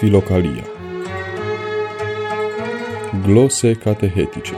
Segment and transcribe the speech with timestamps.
[0.00, 0.64] Filocalia
[3.26, 4.52] Glose catehetice.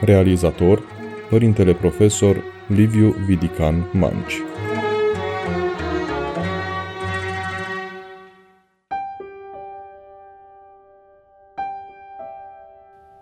[0.00, 0.82] Realizator
[1.30, 4.34] Părintele Profesor Liviu Vidican Manci.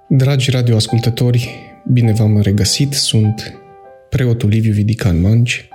[0.09, 1.49] Dragi radioascultători,
[1.93, 3.61] bine v-am regăsit, sunt
[4.09, 5.70] preotul Liviu Vidican Manci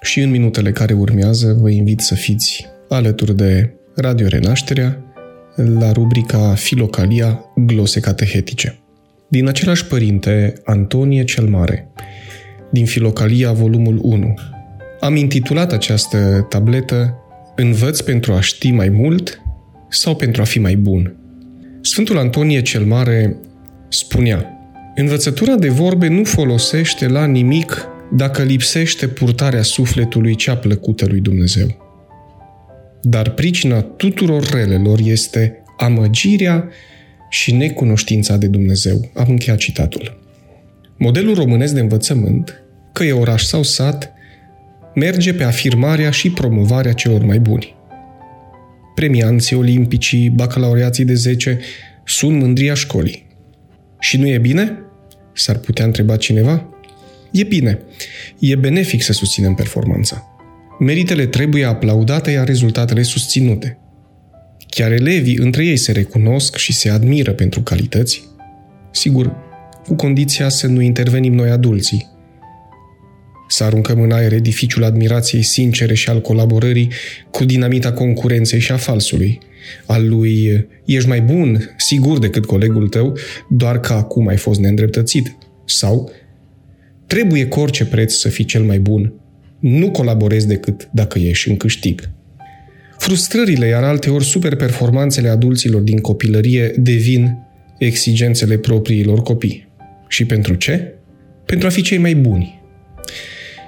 [0.00, 5.04] și în minutele care urmează vă invit să fiți alături de Radio Renașterea
[5.56, 8.78] la rubrica Filocalia Glose Catehetice.
[9.28, 11.88] Din același părinte, Antonie cel Mare,
[12.70, 14.34] din Filocalia volumul 1.
[15.00, 17.14] Am intitulat această tabletă
[17.56, 19.42] Învăț pentru a ști mai mult
[19.88, 21.16] sau pentru a fi mai bun.
[21.80, 23.36] Sfântul Antonie cel Mare
[23.88, 24.54] spunea
[24.94, 31.88] Învățătura de vorbe nu folosește la nimic dacă lipsește purtarea sufletului cea plăcută lui Dumnezeu.
[33.02, 36.68] Dar pricina tuturor relelor este amăgirea
[37.30, 39.10] și necunoștința de Dumnezeu.
[39.14, 40.18] Am încheiat citatul.
[40.96, 44.12] Modelul românesc de învățământ, că e oraș sau sat,
[44.94, 47.74] merge pe afirmarea și promovarea celor mai buni.
[48.94, 51.58] Premianții olimpicii, bacalaureații de 10
[52.04, 53.26] sunt mândria școlii.
[53.98, 54.78] Și nu e bine?
[55.32, 56.68] S-ar putea întreba cineva?
[57.32, 57.78] E bine.
[58.38, 60.24] E benefic să susținem performanța.
[60.78, 63.78] Meritele trebuie aplaudate, iar rezultatele susținute.
[64.68, 68.28] Chiar elevii între ei se recunosc și se admiră pentru calități.
[68.90, 69.36] Sigur,
[69.86, 72.06] cu condiția să nu intervenim noi adulții.
[73.48, 76.90] Să aruncăm în aer edificiul admirației sincere și al colaborării
[77.30, 79.38] cu dinamita concurenței și a falsului,
[79.86, 83.16] al lui ești mai bun, sigur, decât colegul tău,
[83.48, 85.36] doar că acum ai fost neîndreptățit.
[85.64, 86.10] Sau
[87.10, 89.12] trebuie cu orice preț să fii cel mai bun.
[89.58, 92.10] Nu colaborezi decât dacă ești în câștig.
[92.98, 97.36] Frustrările, iar alteori superperformanțele adulților din copilărie devin
[97.78, 99.68] exigențele propriilor copii.
[100.08, 100.94] Și pentru ce?
[101.46, 102.60] Pentru a fi cei mai buni.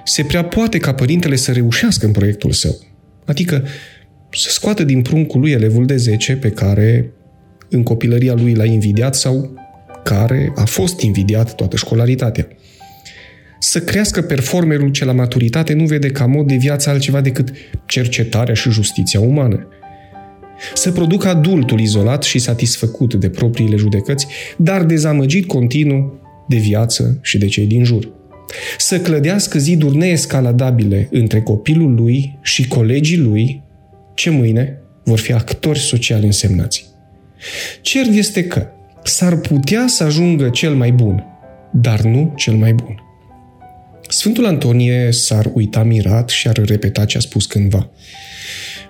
[0.05, 2.79] Se prea poate ca părintele să reușească în proiectul său.
[3.25, 3.65] Adică
[4.29, 7.11] să scoată din pruncul lui elevul de 10 pe care
[7.69, 9.53] în copilăria lui l-a invidiat sau
[10.03, 12.47] care a fost invidiat toată școlaritatea.
[13.65, 17.51] Să crească performerul ce la maturitate nu vede ca mod de viață altceva decât
[17.85, 19.67] cercetarea și justiția umană.
[20.73, 27.37] Să producă adultul izolat și satisfăcut de propriile judecăți, dar dezamăgit continuu de viață și
[27.37, 28.09] de cei din jur.
[28.77, 33.61] Să clădească ziduri neescaladabile între copilul lui și colegii lui
[34.13, 36.85] ce mâine vor fi actori sociali însemnați.
[37.81, 38.67] Cert este că
[39.03, 41.23] s-ar putea să ajungă cel mai bun,
[41.71, 43.02] dar nu cel mai bun.
[44.13, 47.89] Sfântul Antonie s-ar uita mirat și ar repeta ce a spus cândva.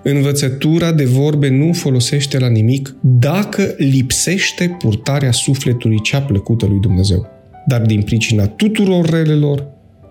[0.02, 7.26] Învățătura de vorbe nu folosește la nimic dacă lipsește purtarea sufletului cea plăcută lui Dumnezeu.
[7.66, 9.66] Dar din pricina tuturor relelor,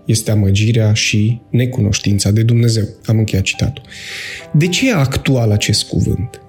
[0.05, 2.87] este amăgirea și necunoștința de Dumnezeu.
[3.05, 3.83] Am încheiat citatul.
[4.51, 6.41] De ce e actual acest cuvânt?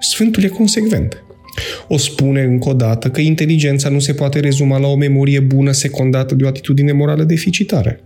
[0.00, 1.22] Sfântul e consecvent.
[1.88, 5.72] O spune încă o dată că inteligența nu se poate rezuma la o memorie bună
[5.72, 8.00] secundată de o atitudine morală deficitară.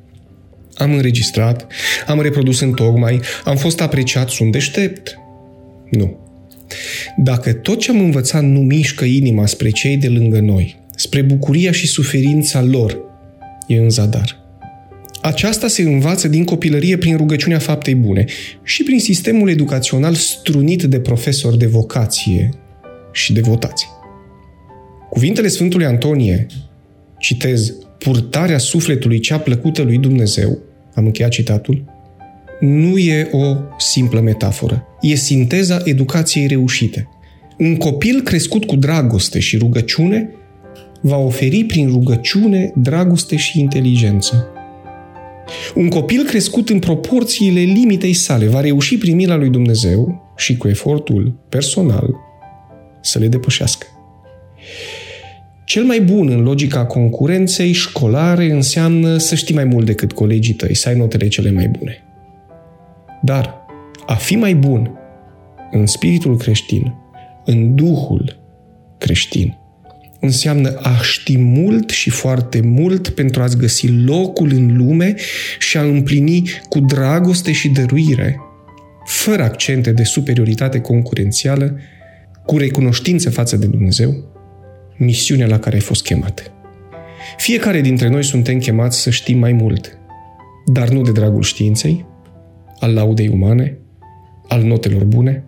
[0.74, 1.66] Am înregistrat,
[2.06, 5.18] am reprodus în tocmai, am fost apreciat, sunt deștept.
[5.90, 6.18] Nu.
[7.16, 11.72] Dacă tot ce am învățat nu mișcă inima spre cei de lângă noi, spre bucuria
[11.72, 12.98] și suferința lor,
[13.66, 14.40] e în zadar.
[15.22, 18.24] Aceasta se învață din copilărie prin rugăciunea faptei bune
[18.62, 22.50] și prin sistemul educațional strunit de profesori de vocație
[23.12, 23.89] și de votație.
[25.11, 26.47] Cuvintele Sfântului Antonie,
[27.19, 30.59] citez, purtarea sufletului cea plăcută lui Dumnezeu,
[30.95, 31.84] am încheiat citatul,
[32.61, 34.87] nu e o simplă metaforă.
[35.00, 37.09] E sinteza educației reușite.
[37.59, 40.31] Un copil crescut cu dragoste și rugăciune
[41.00, 44.47] va oferi prin rugăciune dragoste și inteligență.
[45.75, 50.69] Un copil crescut în proporțiile limitei sale va reuși prin mila lui Dumnezeu și cu
[50.69, 52.15] efortul personal
[53.02, 53.87] să le depășească.
[55.64, 60.75] Cel mai bun în logica concurenței școlare înseamnă să știi mai mult decât colegii tăi,
[60.75, 62.02] să ai notele cele mai bune.
[63.22, 63.60] Dar
[64.06, 64.90] a fi mai bun
[65.70, 66.94] în spiritul creștin,
[67.44, 68.40] în duhul
[68.99, 69.56] creștin,
[70.20, 75.14] înseamnă a ști mult și foarte mult pentru a-ți găsi locul în lume
[75.58, 78.40] și a împlini cu dragoste și dăruire,
[79.05, 81.78] fără accente de superioritate concurențială,
[82.47, 84.15] cu recunoștință față de Dumnezeu,
[84.97, 86.53] misiunea la care ai fost chemat.
[87.37, 89.99] Fiecare dintre noi suntem chemați să știm mai mult,
[90.67, 92.06] dar nu de dragul științei,
[92.79, 93.79] al laudei umane,
[94.49, 95.44] al notelor bune,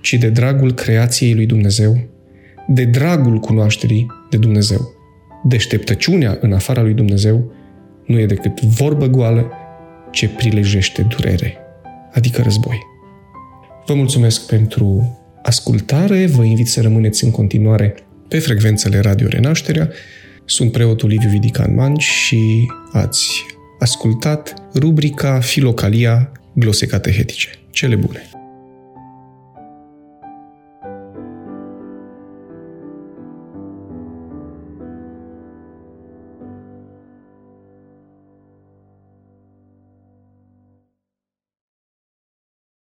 [0.00, 1.98] ci de dragul creației lui Dumnezeu,
[2.66, 4.80] de dragul cunoașterii de Dumnezeu.
[5.44, 7.52] Deșteptăciunea în afara lui Dumnezeu
[8.06, 9.50] nu e decât vorbă goală
[10.10, 11.56] ce prilejește durere,
[12.12, 12.78] adică război.
[13.86, 17.94] Vă mulțumesc pentru ascultare, vă invit să rămâneți în continuare
[18.28, 19.90] pe frecvențele Radio Renașterea.
[20.44, 23.44] Sunt preotul Liviu Vidican Manci și ați
[23.78, 27.48] ascultat rubrica Filocalia Glose Catehetice.
[27.70, 28.28] Cele bune!